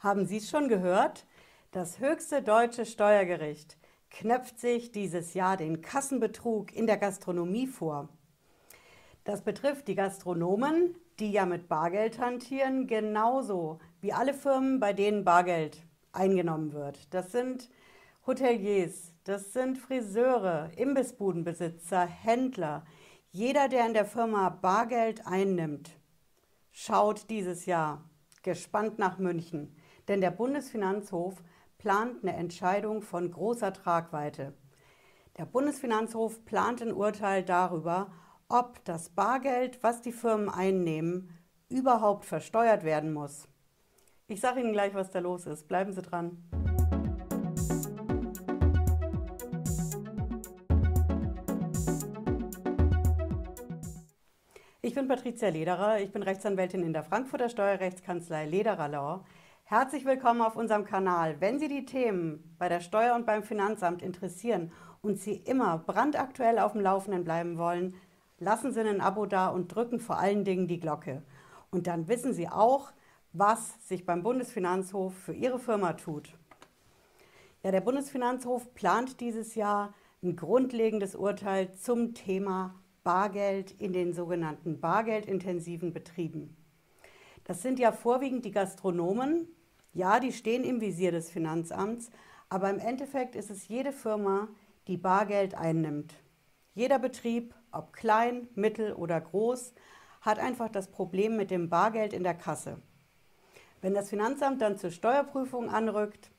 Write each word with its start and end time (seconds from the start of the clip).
Haben 0.00 0.24
Sie 0.24 0.38
es 0.38 0.48
schon 0.48 0.68
gehört? 0.68 1.26
Das 1.72 1.98
höchste 1.98 2.40
deutsche 2.40 2.86
Steuergericht 2.86 3.76
knöpft 4.08 4.58
sich 4.58 4.92
dieses 4.92 5.34
Jahr 5.34 5.58
den 5.58 5.82
Kassenbetrug 5.82 6.72
in 6.74 6.86
der 6.86 6.96
Gastronomie 6.96 7.66
vor. 7.66 8.08
Das 9.24 9.42
betrifft 9.42 9.88
die 9.88 9.94
Gastronomen, 9.94 10.96
die 11.18 11.30
ja 11.30 11.44
mit 11.44 11.68
Bargeld 11.68 12.18
hantieren, 12.18 12.86
genauso 12.86 13.78
wie 14.00 14.14
alle 14.14 14.32
Firmen, 14.32 14.80
bei 14.80 14.94
denen 14.94 15.22
Bargeld 15.22 15.84
eingenommen 16.12 16.72
wird. 16.72 17.12
Das 17.12 17.30
sind 17.30 17.68
Hoteliers, 18.26 19.12
das 19.24 19.52
sind 19.52 19.76
Friseure, 19.76 20.70
Imbissbudenbesitzer, 20.76 22.06
Händler. 22.06 22.86
Jeder, 23.32 23.68
der 23.68 23.84
in 23.86 23.92
der 23.92 24.06
Firma 24.06 24.48
Bargeld 24.48 25.26
einnimmt, 25.26 25.90
schaut 26.72 27.28
dieses 27.28 27.66
Jahr 27.66 28.02
gespannt 28.42 28.98
nach 28.98 29.18
München, 29.18 29.76
denn 30.10 30.20
der 30.20 30.32
Bundesfinanzhof 30.32 31.36
plant 31.78 32.24
eine 32.24 32.34
Entscheidung 32.34 33.00
von 33.00 33.30
großer 33.30 33.72
Tragweite. 33.72 34.54
Der 35.38 35.46
Bundesfinanzhof 35.46 36.44
plant 36.44 36.82
ein 36.82 36.92
Urteil 36.92 37.44
darüber, 37.44 38.10
ob 38.48 38.84
das 38.84 39.10
Bargeld, 39.10 39.80
was 39.84 40.02
die 40.02 40.10
Firmen 40.10 40.48
einnehmen, 40.48 41.38
überhaupt 41.68 42.24
versteuert 42.24 42.82
werden 42.82 43.12
muss. 43.12 43.46
Ich 44.26 44.40
sage 44.40 44.58
Ihnen 44.58 44.72
gleich, 44.72 44.94
was 44.94 45.12
da 45.12 45.20
los 45.20 45.46
ist. 45.46 45.68
Bleiben 45.68 45.92
Sie 45.92 46.02
dran. 46.02 46.42
Ich 54.82 54.94
bin 54.96 55.06
Patricia 55.06 55.50
Lederer, 55.50 56.00
ich 56.00 56.10
bin 56.10 56.24
Rechtsanwältin 56.24 56.82
in 56.82 56.92
der 56.92 57.04
Frankfurter 57.04 57.48
Steuerrechtskanzlei 57.48 58.46
Lederer 58.46 58.88
Law. 58.88 59.24
Herzlich 59.70 60.04
willkommen 60.04 60.42
auf 60.42 60.56
unserem 60.56 60.84
Kanal. 60.84 61.40
Wenn 61.40 61.60
Sie 61.60 61.68
die 61.68 61.84
Themen 61.84 62.56
bei 62.58 62.68
der 62.68 62.80
Steuer 62.80 63.14
und 63.14 63.24
beim 63.24 63.44
Finanzamt 63.44 64.02
interessieren 64.02 64.72
und 65.00 65.20
Sie 65.20 65.34
immer 65.34 65.78
brandaktuell 65.78 66.58
auf 66.58 66.72
dem 66.72 66.80
Laufenden 66.80 67.22
bleiben 67.22 67.56
wollen, 67.56 67.94
lassen 68.40 68.72
Sie 68.72 68.80
ein 68.80 69.00
Abo 69.00 69.26
da 69.26 69.46
und 69.46 69.68
drücken 69.68 70.00
vor 70.00 70.18
allen 70.18 70.42
Dingen 70.42 70.66
die 70.66 70.80
Glocke. 70.80 71.22
Und 71.70 71.86
dann 71.86 72.08
wissen 72.08 72.34
Sie 72.34 72.48
auch, 72.48 72.90
was 73.32 73.86
sich 73.86 74.04
beim 74.04 74.24
Bundesfinanzhof 74.24 75.14
für 75.14 75.34
Ihre 75.34 75.60
Firma 75.60 75.92
tut. 75.92 76.36
Ja, 77.62 77.70
der 77.70 77.80
Bundesfinanzhof 77.80 78.74
plant 78.74 79.20
dieses 79.20 79.54
Jahr 79.54 79.94
ein 80.20 80.34
grundlegendes 80.34 81.14
Urteil 81.14 81.74
zum 81.74 82.12
Thema 82.14 82.74
Bargeld 83.04 83.70
in 83.80 83.92
den 83.92 84.14
sogenannten 84.14 84.80
bargeldintensiven 84.80 85.92
Betrieben. 85.92 86.56
Das 87.44 87.62
sind 87.62 87.78
ja 87.78 87.92
vorwiegend 87.92 88.44
die 88.44 88.50
Gastronomen, 88.50 89.46
ja, 89.92 90.20
die 90.20 90.32
stehen 90.32 90.64
im 90.64 90.80
Visier 90.80 91.12
des 91.12 91.30
Finanzamts, 91.30 92.10
aber 92.48 92.70
im 92.70 92.78
Endeffekt 92.78 93.36
ist 93.36 93.50
es 93.50 93.68
jede 93.68 93.92
Firma, 93.92 94.48
die 94.86 94.96
Bargeld 94.96 95.54
einnimmt. 95.54 96.14
Jeder 96.74 96.98
Betrieb, 96.98 97.54
ob 97.72 97.92
klein, 97.92 98.48
mittel 98.54 98.92
oder 98.92 99.20
groß, 99.20 99.74
hat 100.20 100.38
einfach 100.38 100.68
das 100.68 100.88
Problem 100.88 101.36
mit 101.36 101.50
dem 101.50 101.68
Bargeld 101.68 102.12
in 102.12 102.22
der 102.22 102.34
Kasse. 102.34 102.80
Wenn 103.80 103.94
das 103.94 104.10
Finanzamt 104.10 104.60
dann 104.62 104.76
zur 104.76 104.90
Steuerprüfung 104.90 105.70
anrückt, 105.70 106.30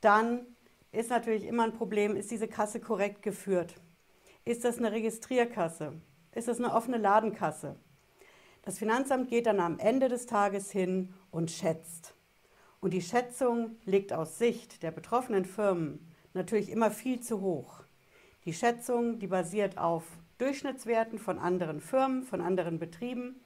dann 0.00 0.46
ist 0.92 1.10
natürlich 1.10 1.44
immer 1.44 1.64
ein 1.64 1.72
Problem, 1.72 2.16
ist 2.16 2.30
diese 2.30 2.48
Kasse 2.48 2.80
korrekt 2.80 3.22
geführt? 3.22 3.74
Ist 4.44 4.64
das 4.64 4.78
eine 4.78 4.92
Registrierkasse? 4.92 5.94
Ist 6.32 6.48
das 6.48 6.58
eine 6.58 6.72
offene 6.72 6.98
Ladenkasse? 6.98 7.76
Das 8.62 8.78
Finanzamt 8.78 9.28
geht 9.28 9.46
dann 9.46 9.60
am 9.60 9.78
Ende 9.78 10.08
des 10.08 10.26
Tages 10.26 10.70
hin 10.70 11.14
und 11.30 11.50
schätzt. 11.50 12.15
Und 12.86 12.92
die 12.92 13.02
Schätzung 13.02 13.74
liegt 13.84 14.12
aus 14.12 14.38
Sicht 14.38 14.84
der 14.84 14.92
betroffenen 14.92 15.44
Firmen 15.44 15.98
natürlich 16.34 16.70
immer 16.70 16.92
viel 16.92 17.18
zu 17.18 17.40
hoch. 17.40 17.82
Die 18.44 18.52
Schätzung, 18.52 19.18
die 19.18 19.26
basiert 19.26 19.76
auf 19.76 20.04
Durchschnittswerten 20.38 21.18
von 21.18 21.40
anderen 21.40 21.80
Firmen, 21.80 22.22
von 22.22 22.40
anderen 22.40 22.78
Betrieben 22.78 23.40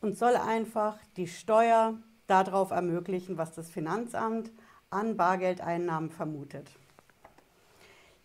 und 0.00 0.16
soll 0.16 0.36
einfach 0.36 0.96
die 1.18 1.26
Steuer 1.26 1.98
darauf 2.28 2.70
ermöglichen, 2.70 3.36
was 3.36 3.52
das 3.52 3.68
Finanzamt 3.68 4.50
an 4.88 5.18
Bargeldeinnahmen 5.18 6.08
vermutet. 6.08 6.70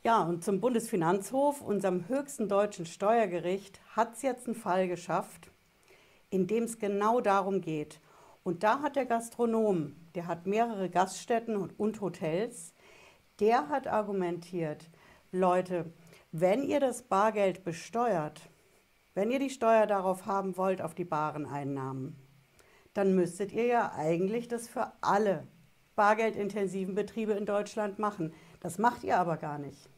Ja, 0.02 0.24
und 0.24 0.46
zum 0.46 0.62
Bundesfinanzhof, 0.62 1.60
unserem 1.60 2.08
höchsten 2.08 2.48
deutschen 2.48 2.86
Steuergericht, 2.86 3.82
hat 3.98 4.16
es 4.16 4.22
jetzt 4.22 4.46
einen 4.46 4.56
Fall 4.56 4.88
geschafft, 4.88 5.52
in 6.30 6.48
dem 6.48 6.64
es 6.64 6.80
genau 6.80 7.20
darum 7.20 7.60
geht. 7.60 8.00
Und 8.44 8.64
da 8.64 8.82
hat 8.82 8.96
der 8.96 9.06
Gastronom, 9.06 9.96
der 10.16 10.28
hat 10.28 10.48
mehrere 10.48 10.90
Gaststätten 10.90 11.56
und 11.56 12.02
Hotels, 12.02 12.74
der 13.40 13.70
hat 13.70 13.88
argumentiert, 13.88 14.90
Leute, 15.32 15.94
wenn 16.32 16.64
ihr 16.64 16.80
das 16.80 17.04
Bargeld 17.04 17.64
besteuert, 17.64 18.50
wenn 19.14 19.32
ihr 19.32 19.40
die 19.40 19.50
Steuer 19.50 19.88
darauf 19.88 20.26
haben 20.26 20.58
wollt, 20.58 20.82
auf 20.82 20.96
die 20.96 21.06
baren 21.06 21.46
Einnahmen, 21.46 22.16
dann 22.94 23.16
müsstet 23.16 23.52
ihr 23.52 23.66
ja 23.66 23.94
eigentlich 23.96 24.48
das 24.48 24.68
für 24.68 24.92
alle 25.02 25.48
bargeldintensiven 25.96 26.96
Betriebe 26.96 27.34
in 27.34 27.46
Deutschland 27.46 28.00
machen. 28.00 28.34
Das 28.60 28.78
macht 28.78 29.04
ihr 29.04 29.18
aber 29.18 29.38
gar 29.38 29.58
nicht. 29.58 29.90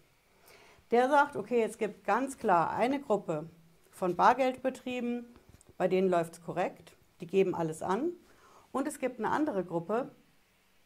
Der 0.92 1.10
sagt, 1.10 1.36
okay, 1.36 1.64
es 1.64 1.78
gibt 1.78 2.04
ganz 2.04 2.38
klar 2.38 2.72
eine 2.72 3.00
Gruppe 3.00 3.50
von 3.92 4.16
Bargeldbetrieben, 4.16 5.26
bei 5.78 5.88
denen 5.88 6.10
läuft 6.10 6.34
es 6.34 6.42
korrekt, 6.42 6.96
die 7.22 7.28
geben 7.28 7.56
alles 7.56 7.82
an. 7.82 8.12
Und 8.74 8.88
es 8.88 9.00
gibt 9.00 9.20
eine 9.20 9.30
andere 9.30 9.64
Gruppe, 9.64 10.12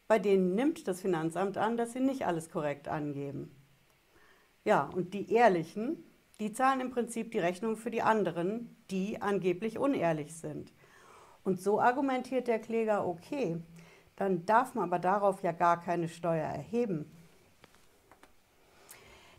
bei 0.06 0.18
denen 0.18 0.54
nimmt 0.54 0.86
das 0.86 1.00
Finanzamt 1.00 1.56
an, 1.56 1.76
dass 1.76 1.94
sie 1.94 2.00
nicht 2.00 2.26
alles 2.26 2.50
korrekt 2.50 2.86
angeben. 2.86 3.50
Ja, 4.62 4.84
und 4.84 5.14
die 5.14 5.32
Ehrlichen, 5.32 6.04
die 6.38 6.52
zahlen 6.52 6.80
im 6.80 6.90
Prinzip 6.90 7.32
die 7.32 7.38
Rechnung 7.38 7.76
für 7.76 7.90
die 7.90 8.02
anderen, 8.02 8.76
die 8.90 9.22
angeblich 9.22 9.78
unehrlich 9.78 10.36
sind. 10.36 10.72
Und 11.44 11.62
so 11.62 11.80
argumentiert 11.80 12.46
der 12.46 12.58
Kläger, 12.58 13.06
okay, 13.06 13.60
dann 14.16 14.44
darf 14.44 14.74
man 14.74 14.84
aber 14.84 14.98
darauf 14.98 15.42
ja 15.42 15.52
gar 15.52 15.80
keine 15.80 16.08
Steuer 16.08 16.46
erheben. 16.46 17.10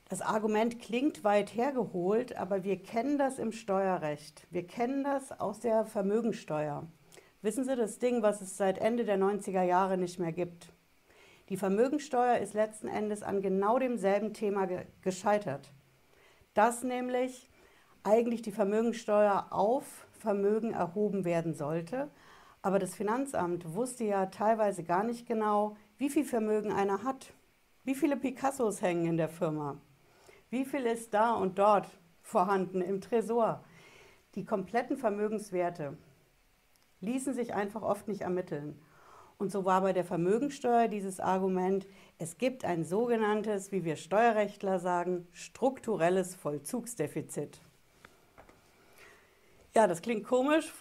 Das 0.10 0.22
Argument 0.22 0.80
klingt 0.80 1.24
weit 1.24 1.54
hergeholt, 1.56 2.36
aber 2.36 2.64
wir 2.64 2.82
kennen 2.82 3.20
das 3.20 3.38
im 3.38 3.52
Steuerrecht. 3.52 4.48
Wir 4.50 4.66
kennen 4.66 5.04
das 5.04 5.40
aus 5.40 5.60
der 5.60 5.86
Vermögensteuer. 5.86 6.88
Wissen 7.42 7.64
Sie, 7.64 7.78
das 7.78 8.00
Ding, 8.00 8.22
was 8.22 8.42
es 8.42 8.58
seit 8.58 8.80
Ende 8.80 9.06
der 9.06 9.18
90er 9.18 9.64
Jahre 9.64 9.98
nicht 9.98 10.20
mehr 10.20 10.34
gibt. 10.34 10.74
Die 11.48 11.56
Vermögensteuer 11.56 12.38
ist 12.40 12.54
letzten 12.54 12.90
Endes 12.90 13.24
an 13.24 13.42
genau 13.42 13.80
demselben 13.80 14.34
Thema 14.34 14.68
ge 14.68 14.82
gescheitert. 15.04 15.72
Dass 16.54 16.84
nämlich 16.84 17.50
eigentlich 18.04 18.42
die 18.42 18.52
Vermögensteuer 18.52 19.48
auf 19.52 20.06
Vermögen 20.20 20.74
erhoben 20.74 21.24
werden 21.24 21.54
sollte, 21.54 22.10
aber 22.62 22.78
das 22.78 22.94
Finanzamt 22.94 23.74
wusste 23.74 24.04
ja 24.04 24.26
teilweise 24.26 24.84
gar 24.84 25.06
nicht 25.06 25.26
genau, 25.26 25.78
wie 25.98 26.10
viel 26.10 26.26
Vermögen 26.26 26.74
einer 26.74 27.04
hat. 27.06 27.32
Wie 27.86 27.96
viele 27.96 28.18
Picassos 28.18 28.82
hängen 28.82 29.06
in 29.06 29.18
der 29.18 29.30
Firma? 29.30 29.78
Wie 30.50 30.66
viel 30.66 30.86
ist 30.86 31.14
da 31.14 31.36
und 31.36 31.58
dort 31.58 31.90
vorhanden 32.22 32.82
im 32.82 33.00
Tresor? 33.00 33.64
Die 34.36 34.44
kompletten 34.44 34.98
Vermögenswerte 34.98 35.98
ließen 37.02 37.34
sich 37.34 37.54
einfach 37.54 37.82
oft 37.82 38.08
nicht 38.08 38.22
ermitteln. 38.22 38.80
Und 39.38 39.52
so 39.52 39.64
war 39.64 39.82
bei 39.82 39.94
der 39.94 40.04
Vermögensteuer 40.04 40.90
dieses 40.90 41.22
Argument, 41.22 41.88
es 42.18 42.38
gibt 42.38 42.66
ein 42.66 42.84
sogenanntes, 42.84 43.72
wie 43.72 43.86
wir 43.86 43.96
Steuerrechtler 43.96 44.80
sagen, 44.80 45.28
strukturelles 45.32 46.36
Vollzugsdefizit. 46.36 47.62
Ja, 49.74 49.88
das 49.88 50.02
klingt 50.02 50.26
komisch. 50.26 50.74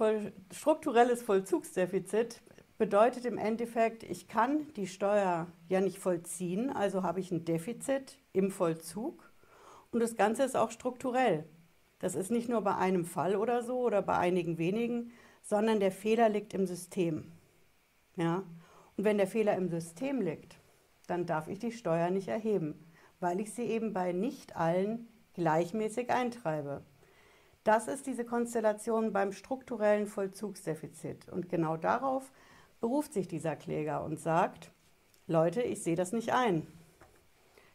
Strukturelles 0.50 1.22
Vollzugsdefizit 1.22 2.42
bedeutet 2.78 3.26
im 3.26 3.38
Endeffekt, 3.38 4.02
ich 4.02 4.26
kann 4.26 4.72
die 4.74 4.86
Steuer 4.88 5.46
ja 5.68 5.80
nicht 5.80 5.98
vollziehen, 5.98 6.70
also 6.70 7.04
habe 7.04 7.20
ich 7.20 7.30
ein 7.30 7.44
Defizit 7.44 8.18
im 8.32 8.50
Vollzug. 8.50 9.30
Und 9.92 10.00
das 10.00 10.16
Ganze 10.16 10.42
ist 10.42 10.56
auch 10.56 10.70
strukturell. 10.72 11.44
Das 12.00 12.14
ist 12.14 12.30
nicht 12.30 12.48
nur 12.48 12.62
bei 12.62 12.74
einem 12.76 13.04
Fall 13.04 13.36
oder 13.36 13.62
so 13.62 13.80
oder 13.80 14.02
bei 14.02 14.16
einigen 14.16 14.58
wenigen, 14.58 15.12
sondern 15.48 15.80
der 15.80 15.92
Fehler 15.92 16.28
liegt 16.28 16.52
im 16.52 16.66
System. 16.66 17.32
Ja? 18.16 18.42
Und 18.96 19.04
wenn 19.04 19.16
der 19.16 19.26
Fehler 19.26 19.56
im 19.56 19.68
System 19.68 20.20
liegt, 20.20 20.58
dann 21.06 21.24
darf 21.24 21.48
ich 21.48 21.58
die 21.58 21.72
Steuer 21.72 22.10
nicht 22.10 22.28
erheben, 22.28 22.74
weil 23.20 23.40
ich 23.40 23.54
sie 23.54 23.64
eben 23.64 23.92
bei 23.92 24.12
nicht 24.12 24.56
allen 24.56 25.08
gleichmäßig 25.34 26.10
eintreibe. 26.10 26.82
Das 27.64 27.88
ist 27.88 28.06
diese 28.06 28.24
Konstellation 28.24 29.12
beim 29.12 29.32
strukturellen 29.32 30.06
Vollzugsdefizit. 30.06 31.28
Und 31.28 31.48
genau 31.48 31.76
darauf 31.76 32.30
beruft 32.80 33.12
sich 33.12 33.28
dieser 33.28 33.56
Kläger 33.56 34.04
und 34.04 34.18
sagt, 34.18 34.70
Leute, 35.26 35.62
ich 35.62 35.82
sehe 35.82 35.96
das 35.96 36.12
nicht 36.12 36.32
ein 36.32 36.66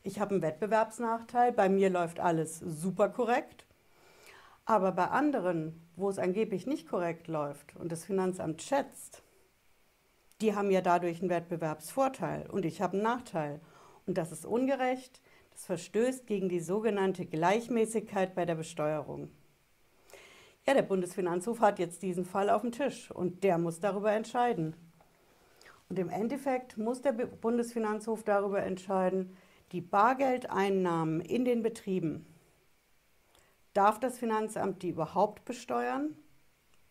ich 0.04 0.20
habe 0.20 0.31
einen 0.31 0.42
Wettbewerbsnachteil, 0.42 1.54
bei 1.54 1.70
mir 1.70 1.90
läuft 1.90 2.20
alles 2.20 2.60
super 2.60 3.10
korrekt. 3.10 3.62
Aber 4.65 4.94
bei 4.94 5.07
anderen, 5.07 5.81
wo 5.95 6.10
es 6.10 6.19
angeblich 6.19 6.65
nicht 6.65 6.88
korrekt 6.88 7.27
läuft 7.27 7.75
und 7.75 7.92
das 7.92 8.06
Finanzamt 8.06 8.62
schätzt, 8.62 9.24
die 10.42 10.56
haben 10.56 10.71
ja 10.71 10.81
dadurch 10.81 11.21
einen 11.21 11.30
Wettbewerbsvorteil 11.30 12.50
und 12.50 12.65
ich 12.65 12.81
habe 12.81 12.94
einen 12.94 13.04
Nachteil. 13.04 13.60
Und 14.06 14.18
das 14.18 14.31
ist 14.31 14.45
ungerecht, 14.45 15.21
das 15.51 15.65
verstößt 15.65 16.27
gegen 16.27 16.50
die 16.50 16.60
sogenannte 16.60 17.25
Gleichmäßigkeit 17.25 18.36
bei 18.36 18.45
der 18.45 18.56
Besteuerung. 18.56 19.30
Ja, 20.65 20.74
der 20.74 20.81
Bundesfinanzhof 20.83 21.60
hat 21.60 21.77
jetzt 21.77 22.01
diesen 22.01 22.25
Fall 22.25 22.50
auf 22.50 22.62
dem 22.62 22.71
Tisch 22.71 23.12
und 23.12 23.44
der 23.44 23.57
muss 23.57 23.81
darüber 23.81 24.13
entscheiden. 24.13 24.75
Und 25.89 26.00
im 26.00 26.10
Endeffekt 26.10 26.77
muss 26.77 27.01
der 27.01 27.12
Bundesfinanzhof 27.12 28.24
darüber 28.24 28.63
entscheiden, 28.63 29.36
die 29.74 29.81
Bargeldeinnahmen 29.81 31.19
in 31.19 31.45
den 31.45 31.63
Betrieben. 31.63 32.25
Darf 33.74 34.00
das 34.00 34.20
Finanzamt 34.20 34.84
die 34.84 34.90
überhaupt 34.90 35.46
besteuern? 35.46 36.16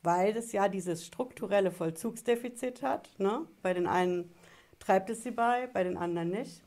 Weil 0.03 0.37
es 0.37 0.53
ja 0.53 0.69
dieses 0.69 1.07
strukturelle 1.07 1.71
Vollzugsdefizit 1.71 2.83
hat. 2.83 3.11
Ne? 3.19 3.47
Bei 3.63 3.73
den 3.73 3.87
einen 3.87 4.33
treibt 4.81 5.11
es 5.11 5.23
sie 5.23 5.31
bei, 5.31 5.69
bei 5.69 5.85
den 5.85 5.97
anderen 5.97 6.31
nicht. 6.31 6.63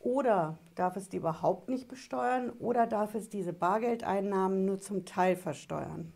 Oder 0.00 0.58
darf 0.74 0.96
es 0.96 1.08
die 1.08 1.16
überhaupt 1.16 1.68
nicht 1.68 1.88
besteuern 1.88 2.50
oder 2.58 2.86
darf 2.86 3.14
es 3.14 3.28
diese 3.28 3.52
Bargeldeinnahmen 3.52 4.64
nur 4.64 4.80
zum 4.80 5.04
Teil 5.04 5.36
versteuern? 5.36 6.12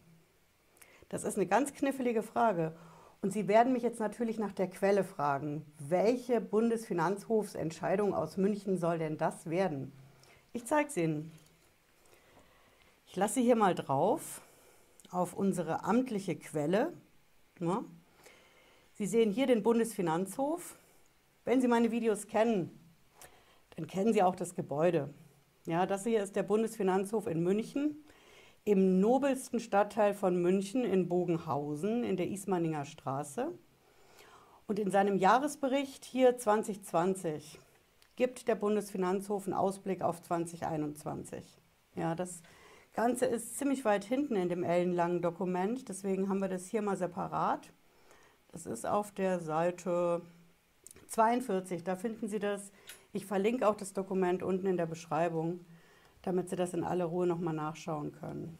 Das 1.08 1.24
ist 1.24 1.36
eine 1.36 1.46
ganz 1.46 1.72
knifflige 1.74 2.22
Frage. 2.22 2.76
Und 3.22 3.32
Sie 3.32 3.48
werden 3.48 3.72
mich 3.72 3.82
jetzt 3.82 4.00
natürlich 4.00 4.38
nach 4.38 4.52
der 4.52 4.68
Quelle 4.68 5.04
fragen. 5.04 5.66
Welche 5.78 6.40
Bundesfinanzhofsentscheidung 6.40 8.14
aus 8.14 8.36
München 8.36 8.78
soll 8.78 8.98
denn 8.98 9.18
das 9.18 9.50
werden? 9.50 9.92
Ich 10.52 10.66
zeige 10.66 10.88
es 10.88 10.96
Ihnen. 10.96 11.32
Ich 13.10 13.16
lasse 13.16 13.40
hier 13.40 13.56
mal 13.56 13.74
drauf 13.74 14.40
auf 15.10 15.34
unsere 15.34 15.82
amtliche 15.82 16.36
Quelle. 16.36 16.92
Sie 18.92 19.06
sehen 19.06 19.32
hier 19.32 19.48
den 19.48 19.64
Bundesfinanzhof. 19.64 20.76
Wenn 21.44 21.60
Sie 21.60 21.66
meine 21.66 21.90
Videos 21.90 22.28
kennen, 22.28 22.70
dann 23.74 23.88
kennen 23.88 24.12
Sie 24.12 24.22
auch 24.22 24.36
das 24.36 24.54
Gebäude. 24.54 25.12
Ja, 25.66 25.86
das 25.86 26.04
hier 26.04 26.22
ist 26.22 26.36
der 26.36 26.44
Bundesfinanzhof 26.44 27.26
in 27.26 27.42
München, 27.42 27.96
im 28.64 29.00
nobelsten 29.00 29.58
Stadtteil 29.58 30.14
von 30.14 30.40
München 30.40 30.84
in 30.84 31.08
Bogenhausen 31.08 32.04
in 32.04 32.16
der 32.16 32.28
Ismaninger 32.28 32.84
Straße. 32.84 33.52
Und 34.68 34.78
in 34.78 34.92
seinem 34.92 35.16
Jahresbericht 35.16 36.04
hier 36.04 36.38
2020 36.38 37.58
gibt 38.14 38.46
der 38.46 38.54
Bundesfinanzhof 38.54 39.46
einen 39.46 39.54
Ausblick 39.54 40.00
auf 40.00 40.22
2021. 40.22 41.60
Ja, 41.96 42.14
das 42.14 42.40
Ganze 43.00 43.24
ist 43.24 43.56
ziemlich 43.56 43.86
weit 43.86 44.04
hinten 44.04 44.36
in 44.36 44.50
dem 44.50 44.62
ellenlangen 44.62 45.22
Dokument, 45.22 45.88
deswegen 45.88 46.28
haben 46.28 46.40
wir 46.40 46.48
das 46.48 46.66
hier 46.66 46.82
mal 46.82 46.98
separat. 46.98 47.72
Das 48.48 48.66
ist 48.66 48.84
auf 48.86 49.10
der 49.10 49.40
Seite 49.40 50.20
42, 51.08 51.82
da 51.82 51.96
finden 51.96 52.28
Sie 52.28 52.38
das 52.38 52.70
ich 53.14 53.24
verlinke 53.24 53.66
auch 53.66 53.74
das 53.74 53.94
Dokument 53.94 54.42
unten 54.42 54.66
in 54.66 54.76
der 54.76 54.84
Beschreibung, 54.84 55.64
damit 56.20 56.50
Sie 56.50 56.56
das 56.56 56.74
in 56.74 56.84
aller 56.84 57.06
Ruhe 57.06 57.26
nochmal 57.26 57.54
nachschauen 57.54 58.12
können. 58.12 58.58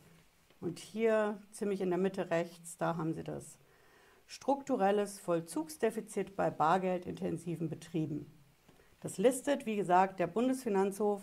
Und 0.59 0.79
hier, 0.79 1.39
ziemlich 1.53 1.83
in 1.83 1.91
der 1.91 1.99
Mitte 1.99 2.31
rechts, 2.31 2.79
da 2.79 2.97
haben 2.97 3.13
Sie 3.13 3.23
das. 3.23 3.59
Strukturelles 4.27 5.19
Vollzugsdefizit 5.19 6.35
bei 6.35 6.51
bargeldintensiven 6.51 7.69
Betrieben. 7.69 8.33
Das 9.01 9.19
listet, 9.19 9.67
wie 9.67 9.77
gesagt, 9.77 10.19
der 10.19 10.29
Bundesfinanzhof 10.29 11.21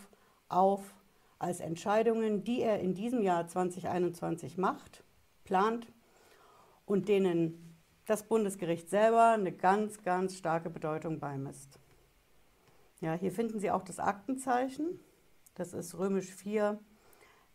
auf 0.50 0.94
als 1.40 1.60
Entscheidungen, 1.60 2.44
die 2.44 2.62
er 2.62 2.80
in 2.80 2.94
diesem 2.94 3.22
Jahr 3.22 3.48
2021 3.48 4.58
macht, 4.58 5.04
plant 5.44 5.88
und 6.86 7.08
denen 7.10 7.76
das 8.06 8.24
Bundesgericht 8.24 8.90
selber 8.90 9.32
eine 9.32 9.52
ganz, 9.52 10.02
ganz 10.04 10.38
starke 10.38 10.70
Bedeutung 10.70 11.20
beimisst. 11.20 11.80
Ja, 13.02 13.14
hier 13.14 13.32
finden 13.32 13.60
Sie 13.60 13.70
auch 13.70 13.84
das 13.84 14.00
Aktenzeichen. 14.00 15.00
Das 15.56 15.74
ist 15.74 15.98
römisch 15.98 16.34
4 16.34 16.80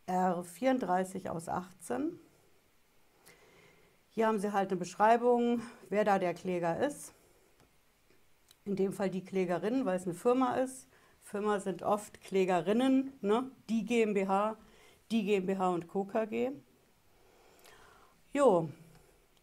R34 0.07 1.29
aus 1.29 1.49
18. 1.49 2.19
Hier 4.11 4.27
haben 4.27 4.39
Sie 4.39 4.53
halt 4.53 4.71
eine 4.71 4.79
Beschreibung, 4.79 5.63
wer 5.89 6.05
da 6.05 6.19
der 6.19 6.35
Kläger 6.35 6.79
ist. 6.79 7.15
In 8.65 8.77
dem 8.77 8.93
Fall 8.93 9.11
die 9.11 9.25
Klägerin, 9.25 9.87
weil 9.87 9.97
es 9.97 10.05
eine 10.05 10.15
Firma 10.15 10.57
ist. 10.57 10.87
Firma 11.33 11.61
sind 11.61 11.83
oft 11.83 12.21
Klägerinnen, 12.21 13.15
ne? 13.23 13.51
die 13.71 13.87
GmbH, 13.87 14.59
die 15.11 15.25
GmbH 15.25 15.71
und 15.71 15.89
Co. 15.89 16.05
KG. 16.05 16.51
Jo, 18.35 18.69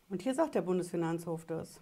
und 0.07 0.21
hier 0.21 0.35
sagt 0.35 0.53
der 0.53 0.61
Bundesfinanzhof 0.61 1.47
das. 1.47 1.81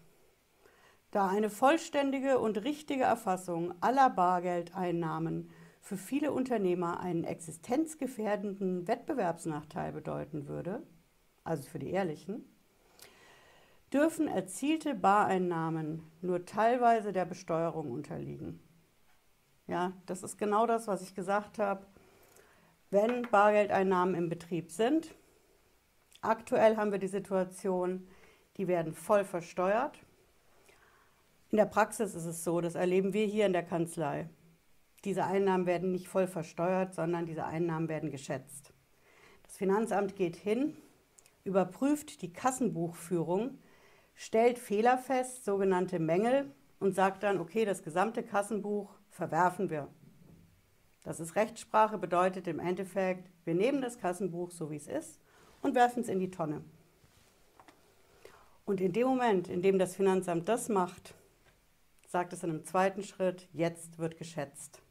Da 1.12 1.28
eine 1.28 1.50
vollständige 1.50 2.40
und 2.40 2.64
richtige 2.64 3.04
Erfassung 3.04 3.74
aller 3.82 4.10
Bargeldeinnahmen 4.10 5.50
für 5.82 5.98
viele 5.98 6.32
Unternehmer 6.32 7.02
einen 7.02 7.26
existenzgefährdenden 7.26 8.88
Wettbewerbsnachteil 8.88 9.92
bedeuten 9.92 10.48
würde, 10.48 10.84
also 11.44 11.64
für 11.64 11.80
die 11.80 11.92
Ehrlichen, 11.92 12.46
dürfen 13.92 14.30
erzielte 14.30 14.96
Bareinnahmen 14.96 16.02
nur 16.22 16.46
teilweise 16.46 17.12
der 17.12 17.26
Besteuerung 17.26 17.92
unterliegen. 17.92 18.62
Ja, 19.68 19.94
das 20.06 20.24
ist 20.24 20.38
genau 20.38 20.66
das, 20.66 20.88
was 20.88 21.02
ich 21.02 21.14
gesagt 21.14 21.60
habe. 21.60 21.86
Wenn 22.90 23.24
Bargeldeinnahmen 23.30 24.16
im 24.16 24.30
Betrieb 24.30 24.72
sind, 24.72 25.14
aktuell 26.22 26.78
haben 26.78 26.92
wir 26.92 27.00
die 27.00 27.08
Situation, 27.08 28.08
die 28.56 28.68
werden 28.68 28.94
voll 28.94 29.26
versteuert 29.26 30.00
in 31.50 31.58
der 31.58 31.66
Praxis 31.66 32.14
ist 32.14 32.26
es 32.26 32.44
so, 32.44 32.60
das 32.60 32.76
erleben 32.76 33.14
wir 33.14 33.26
hier 33.26 33.46
in 33.46 33.54
der 33.54 33.64
Kanzlei. 33.64 34.30
Diese 35.06 35.24
Einnahmen 35.24 35.66
werden 35.66 35.92
nicht 35.94 36.10
voll 36.10 36.28
versteuert, 36.28 36.94
sondern 36.94 37.26
diese 37.26 37.46
Einnahmen 37.46 37.88
werden 37.88 38.12
geschätzt. 38.12 38.74
Das 39.44 39.56
Finanzamt 39.56 40.18
geht 40.18 40.36
hin, 40.36 40.76
überprüft 41.46 42.22
die 42.22 42.34
Kassenbuchführung, 42.34 43.60
stellt 44.14 44.60
Fehler 44.60 44.98
fest, 44.98 45.46
sogenannte 45.46 46.00
Mängel, 46.00 46.52
und 46.80 46.94
sagt 46.94 47.24
dann, 47.24 47.40
okay, 47.40 47.64
das 47.64 47.82
gesamte 47.82 48.24
Kassenbuch 48.24 48.97
verwerfen 49.18 49.70
wir. 49.70 49.90
Das 51.04 51.20
ist 51.20 51.36
Rechtssprache, 51.36 51.98
bedeutet 51.98 52.48
im 52.48 52.60
Endeffekt, 52.60 53.30
wir 53.46 53.56
nehmen 53.56 53.82
das 53.82 53.98
Kassenbuch 53.98 54.52
so 54.52 54.70
wie 54.70 54.76
es 54.76 54.88
ist 54.88 55.20
und 55.62 55.76
werfen 55.76 56.04
es 56.04 56.10
in 56.10 56.20
die 56.20 56.30
Tonne. 56.30 56.64
Und 58.64 58.80
in 58.80 58.94
dem 58.94 59.08
Moment, 59.08 59.48
in 59.48 59.62
dem 59.62 59.80
das 59.80 59.96
Finanzamt 59.96 60.48
das 60.48 60.70
macht, 60.70 61.16
sagt 62.08 62.32
es 62.34 62.44
in 62.44 62.52
einem 62.52 62.66
zweiten 62.66 63.04
Schritt, 63.04 63.50
jetzt 63.54 63.98
wird 63.98 64.18
geschätzt. 64.18 64.82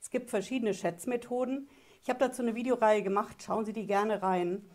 Es 0.00 0.10
gibt 0.10 0.30
verschiedene 0.30 0.74
Schätzmethoden. 0.74 1.68
Ich 2.02 2.08
habe 2.08 2.18
dazu 2.18 2.42
eine 2.42 2.54
Videoreihe 2.54 3.02
gemacht, 3.02 3.42
schauen 3.42 3.64
Sie 3.64 3.72
die 3.72 3.86
gerne 3.86 4.22
rein. 4.22 4.68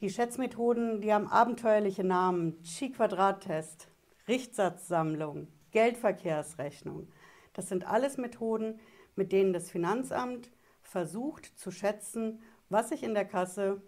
Die 0.00 0.10
Schätzmethoden, 0.10 1.00
die 1.00 1.12
haben 1.12 1.28
abenteuerliche 1.28 2.04
Namen. 2.04 2.60
Chi-Quadrat-Test, 2.62 3.88
Richtsatzsammlung, 4.28 5.48
Geldverkehrsrechnung. 5.70 7.08
Das 7.56 7.70
sind 7.70 7.86
alles 7.86 8.18
Methoden, 8.18 8.78
mit 9.14 9.32
denen 9.32 9.54
das 9.54 9.70
Finanzamt 9.70 10.50
versucht 10.82 11.58
zu 11.58 11.70
schätzen, 11.70 12.42
was 12.68 12.90
sich 12.90 13.02
in 13.02 13.14
der 13.14 13.24
Kasse 13.24 13.80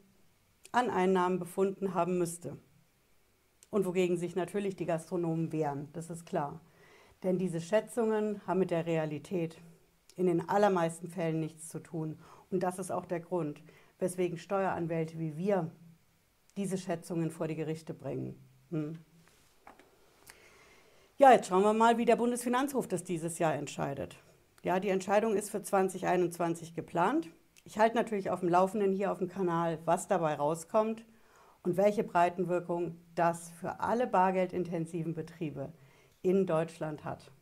an 0.73 0.89
Einnahmen 0.89 1.39
befunden 1.39 1.93
haben 1.93 2.17
müsste. 2.17 2.57
Und 3.69 3.85
wogegen 3.85 4.17
sich 4.17 4.37
natürlich 4.37 4.75
die 4.75 4.87
Gastronomen 4.87 5.53
wehren, 5.53 5.91
das 5.93 6.09
ist 6.09 6.25
klar. 6.25 6.63
Denn 7.23 7.37
diese 7.39 7.61
Schätzungen 7.61 8.41
haben 8.47 8.61
mit 8.61 8.71
der 8.71 8.87
Realität 8.87 9.59
in 10.17 10.25
den 10.25 10.49
allermeisten 10.49 11.09
Fällen 11.09 11.39
nichts 11.39 11.69
zu 11.69 11.79
tun. 11.79 12.19
Und 12.51 12.63
das 12.63 12.79
ist 12.79 12.91
auch 12.91 13.05
der 13.05 13.21
Grund, 13.21 13.63
weswegen 13.99 14.39
Steueranwälte 14.39 15.19
wie 15.19 15.37
wir 15.37 15.71
diese 16.57 16.79
Schätzungen 16.79 17.31
vor 17.31 17.49
die 17.49 17.57
Gerichte 17.57 17.93
bringen. 17.93 18.35
Hm. 18.71 18.99
Ja, 21.21 21.33
jetzt 21.33 21.49
schauen 21.49 21.65
wir 21.65 21.73
mal, 21.73 21.99
wie 21.99 22.05
der 22.05 22.15
Bundesfinanzhof 22.15 22.87
das 22.87 23.03
dieses 23.03 23.41
Jahr 23.41 23.53
entscheidet. 23.53 24.17
Ja, 24.63 24.79
die 24.79 24.89
Entscheidung 24.89 25.35
ist 25.35 25.51
für 25.51 25.61
2021 25.61 26.77
geplant. 26.77 27.29
Ich 27.65 27.77
halte 27.77 27.97
natürlich 27.97 28.31
auf 28.31 28.39
dem 28.39 28.49
Laufenden 28.49 28.93
hier 28.93 29.11
auf 29.11 29.19
dem 29.19 29.27
Kanal, 29.27 29.81
was 29.85 30.07
dabei 30.07 30.35
rauskommt 30.35 31.05
und 31.65 31.77
welche 31.77 32.05
Breitenwirkung 32.05 33.01
das 33.17 33.51
für 33.51 33.81
alle 33.81 34.07
bargeldintensiven 34.07 35.15
Betriebe 35.15 35.73
in 36.23 36.47
Deutschland 36.47 37.05
hat. 37.05 37.33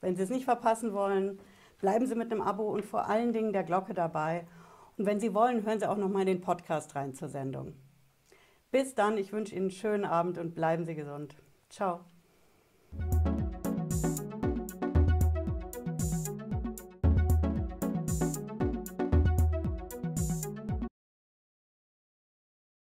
Wenn 0.00 0.14
Sie 0.14 0.22
es 0.22 0.30
nicht 0.30 0.44
verpassen 0.44 0.92
wollen, 0.92 1.40
bleiben 1.80 2.06
Sie 2.06 2.14
mit 2.14 2.30
einem 2.30 2.40
Abo 2.40 2.70
und 2.70 2.84
vor 2.84 3.08
allen 3.08 3.32
Dingen 3.32 3.52
der 3.52 3.64
Glocke 3.64 3.94
dabei. 3.94 4.46
Und 4.96 5.06
wenn 5.06 5.18
Sie 5.18 5.34
wollen, 5.34 5.66
hören 5.66 5.80
Sie 5.80 5.90
auch 5.90 5.96
noch 5.96 6.08
mal 6.08 6.20
in 6.20 6.26
den 6.28 6.40
Podcast 6.40 6.94
rein 6.94 7.14
zur 7.14 7.28
Sendung. 7.28 7.74
Bis 8.70 8.94
dann, 8.94 9.18
ich 9.18 9.32
wünsche 9.32 9.56
Ihnen 9.56 9.62
einen 9.62 9.70
schönen 9.72 10.04
Abend 10.04 10.38
und 10.38 10.54
bleiben 10.54 10.84
Sie 10.84 10.94
gesund. 10.94 11.34
Ciao. 11.68 12.04